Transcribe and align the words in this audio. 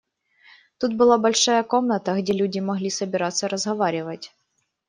Тут 0.79 0.95
была 1.01 1.17
большая 1.25 1.61
комната, 1.61 2.15
где 2.19 2.33
люди 2.33 2.57
могли 2.57 2.89
собираться, 2.89 3.47
разговаривать. 3.47 4.33